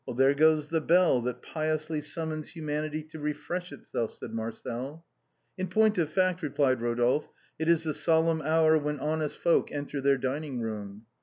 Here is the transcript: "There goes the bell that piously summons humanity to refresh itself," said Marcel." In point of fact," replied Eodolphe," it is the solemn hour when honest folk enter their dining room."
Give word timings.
"There 0.17 0.33
goes 0.33 0.69
the 0.69 0.81
bell 0.81 1.21
that 1.21 1.43
piously 1.43 2.01
summons 2.01 2.47
humanity 2.47 3.03
to 3.03 3.19
refresh 3.19 3.71
itself," 3.71 4.15
said 4.15 4.31
Marcel." 4.33 5.05
In 5.59 5.67
point 5.67 5.99
of 5.99 6.09
fact," 6.11 6.41
replied 6.41 6.79
Eodolphe," 6.79 7.27
it 7.59 7.69
is 7.69 7.83
the 7.83 7.93
solemn 7.93 8.41
hour 8.41 8.79
when 8.79 8.99
honest 8.99 9.37
folk 9.37 9.71
enter 9.71 10.01
their 10.01 10.17
dining 10.17 10.59
room." 10.59 11.05